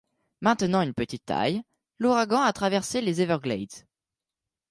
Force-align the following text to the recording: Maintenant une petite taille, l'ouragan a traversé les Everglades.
Maintenant 0.41 0.81
une 0.81 0.95
petite 0.95 1.25
taille, 1.25 1.61
l'ouragan 1.99 2.41
a 2.41 2.53
traversé 2.53 3.01
les 3.01 3.21
Everglades. 3.21 3.85